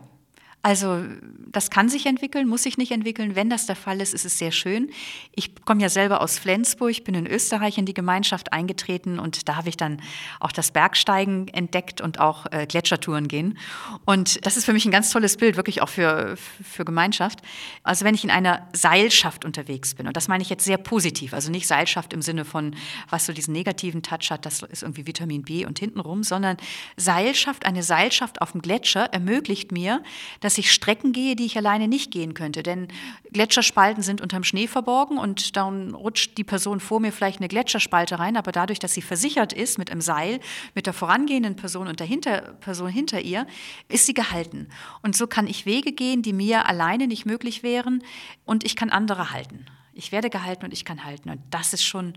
also 0.63 1.01
das 1.49 1.69
kann 1.69 1.87
sich 1.87 2.05
entwickeln, 2.05 2.47
muss 2.47 2.63
sich 2.63 2.77
nicht 2.77 2.91
entwickeln. 2.91 3.35
Wenn 3.35 3.49
das 3.49 3.67
der 3.67 3.75
Fall 3.75 4.01
ist, 4.01 4.13
ist 4.13 4.25
es 4.25 4.37
sehr 4.37 4.51
schön. 4.51 4.89
Ich 5.33 5.55
komme 5.63 5.81
ja 5.81 5.87
selber 5.87 6.21
aus 6.21 6.39
Flensburg, 6.39 7.03
bin 7.05 7.15
in 7.15 7.25
Österreich 7.27 7.77
in 7.77 7.85
die 7.85 7.93
Gemeinschaft 7.93 8.51
eingetreten 8.51 9.17
und 9.17 9.47
da 9.47 9.55
habe 9.55 9.69
ich 9.69 9.77
dann 9.77 10.01
auch 10.39 10.51
das 10.51 10.71
Bergsteigen 10.71 11.47
entdeckt 11.47 12.01
und 12.01 12.19
auch 12.19 12.47
äh, 12.51 12.65
Gletschertouren 12.65 13.27
gehen. 13.27 13.57
Und 14.05 14.45
das 14.45 14.57
ist 14.57 14.65
für 14.65 14.73
mich 14.73 14.85
ein 14.85 14.91
ganz 14.91 15.09
tolles 15.09 15.37
Bild, 15.37 15.55
wirklich 15.55 15.81
auch 15.81 15.89
für, 15.89 16.35
für 16.35 16.83
Gemeinschaft. 16.83 17.39
Also 17.83 18.03
wenn 18.03 18.15
ich 18.15 18.23
in 18.23 18.31
einer 18.31 18.67
Seilschaft 18.73 19.45
unterwegs 19.45 19.95
bin, 19.95 20.07
und 20.07 20.17
das 20.17 20.27
meine 20.27 20.43
ich 20.43 20.49
jetzt 20.49 20.65
sehr 20.65 20.77
positiv, 20.77 21.33
also 21.33 21.49
nicht 21.49 21.67
Seilschaft 21.67 22.11
im 22.13 22.21
Sinne 22.21 22.43
von, 22.43 22.75
was 23.09 23.25
so 23.25 23.31
diesen 23.31 23.53
negativen 23.53 24.03
Touch 24.03 24.31
hat, 24.31 24.45
das 24.45 24.63
ist 24.63 24.81
irgendwie 24.81 25.07
Vitamin 25.07 25.43
B 25.43 25.65
und 25.65 25.79
hintenrum, 25.79 26.23
sondern 26.23 26.57
Seilschaft, 26.97 27.65
eine 27.65 27.83
Seilschaft 27.83 28.41
auf 28.41 28.51
dem 28.51 28.61
Gletscher 28.61 29.05
ermöglicht 29.13 29.71
mir, 29.71 30.03
dass 30.41 30.46
ich 30.55 30.71
Strecken 30.71 31.13
gehe, 31.13 31.35
die 31.35 31.45
ich 31.47 31.57
alleine 31.57 31.87
nicht 31.87 32.11
gehen 32.11 32.35
könnte. 32.35 32.61
Denn 32.61 32.89
Gletscherspalten 33.33 34.03
sind 34.03 34.21
unterm 34.21 34.43
Schnee 34.43 34.67
verborgen 34.67 35.17
und 35.17 35.57
dann 35.57 35.95
rutscht 35.95 36.37
die 36.37 36.43
Person 36.43 36.79
vor 36.79 36.99
mir 36.99 37.11
vielleicht 37.11 37.39
eine 37.39 37.47
Gletscherspalte 37.47 38.19
rein, 38.19 38.37
aber 38.37 38.51
dadurch, 38.51 38.77
dass 38.77 38.93
sie 38.93 39.01
versichert 39.01 39.51
ist 39.51 39.79
mit 39.79 39.91
einem 39.91 40.01
Seil, 40.01 40.39
mit 40.75 40.85
der 40.85 40.93
vorangehenden 40.93 41.55
Person 41.55 41.87
und 41.87 41.99
der 41.99 42.05
hinter 42.05 42.41
Person 42.59 42.89
hinter 42.89 43.21
ihr, 43.21 43.47
ist 43.87 44.05
sie 44.05 44.13
gehalten. 44.13 44.67
Und 45.01 45.15
so 45.15 45.25
kann 45.25 45.47
ich 45.47 45.65
Wege 45.65 45.91
gehen, 45.91 46.21
die 46.21 46.33
mir 46.33 46.67
alleine 46.67 47.07
nicht 47.07 47.25
möglich 47.25 47.63
wären 47.63 48.03
und 48.45 48.63
ich 48.63 48.75
kann 48.75 48.91
andere 48.91 49.31
halten. 49.31 49.65
Ich 49.93 50.11
werde 50.11 50.29
gehalten 50.29 50.65
und 50.65 50.73
ich 50.73 50.85
kann 50.85 51.03
halten. 51.03 51.31
Und 51.31 51.41
das 51.49 51.73
ist 51.73 51.83
schon, 51.83 52.13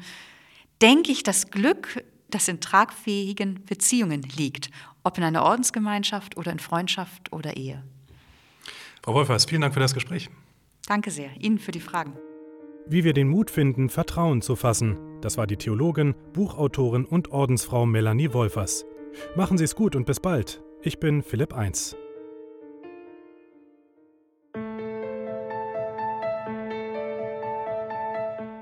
denke 0.83 1.11
ich, 1.11 1.23
das 1.23 1.51
Glück, 1.51 2.05
das 2.29 2.47
in 2.47 2.61
tragfähigen 2.61 3.65
Beziehungen 3.65 4.23
liegt, 4.37 4.71
ob 5.03 5.17
in 5.19 5.25
einer 5.25 5.43
Ordensgemeinschaft 5.43 6.37
oder 6.37 6.53
in 6.53 6.59
Freundschaft 6.59 7.33
oder 7.33 7.57
Ehe. 7.57 7.83
Frau 9.03 9.15
Wolfers, 9.15 9.47
vielen 9.47 9.63
Dank 9.63 9.75
für 9.75 9.81
das 9.81 9.95
Gespräch. 9.95 10.31
Danke 10.87 11.11
sehr, 11.11 11.31
Ihnen 11.39 11.59
für 11.59 11.73
die 11.73 11.81
Fragen. 11.81 12.13
Wie 12.87 13.03
wir 13.05 13.13
den 13.13 13.29
Mut 13.29 13.51
finden, 13.51 13.89
Vertrauen 13.89 14.43
zu 14.43 14.55
fassen, 14.57 14.99
das 15.21 15.39
war 15.39 15.47
die 15.47 15.57
Theologin, 15.57 16.17
Buchautorin 16.33 17.05
und 17.05 17.31
Ordensfrau 17.31 17.87
Melanie 17.87 18.33
Wolfers. 18.33 18.85
Machen 19.37 19.59
Sie 19.59 19.65
es 19.65 19.77
gut 19.77 19.97
und 19.97 20.07
bis 20.07 20.21
bald. 20.21 20.63
Ich 20.83 20.99
bin 20.99 21.23
Philipp 21.23 21.55
Eins. 21.55 21.97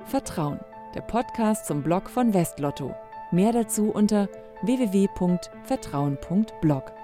Vertrauen, 0.04 0.61
der 0.95 1.02
Podcast 1.02 1.66
zum 1.66 1.83
Blog 1.83 2.09
von 2.09 2.33
Westlotto. 2.33 2.95
Mehr 3.30 3.52
dazu 3.52 3.90
unter 3.90 4.30
www.vertrauen.blog. 4.62 6.98